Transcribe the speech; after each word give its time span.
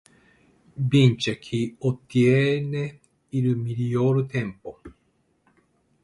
Vince 0.77 1.37
chi 1.37 1.75
ottiene 1.77 2.99
il 3.29 3.55
miglior 3.55 4.25
tempo. 4.25 4.81